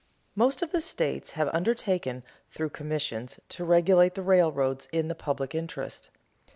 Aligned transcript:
_Most 0.35 0.63
of 0.63 0.71
the 0.71 0.81
states 0.81 1.33
have 1.33 1.47
undertaken, 1.53 2.23
through 2.49 2.71
commissions, 2.71 3.39
to 3.49 3.63
regulate 3.63 4.15
the 4.15 4.23
railroads 4.23 4.87
in 4.91 5.09
the 5.09 5.13
public 5.13 5.53
interest. 5.53 6.09